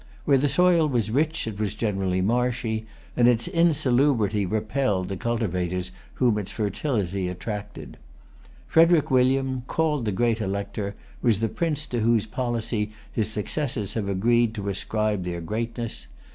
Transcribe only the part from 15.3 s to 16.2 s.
greatness.